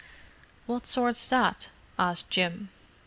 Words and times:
"What 0.65 0.87
sort's 0.87 1.29
that?" 1.29 1.69
asked 1.99 2.31
Jim. 2.31 2.69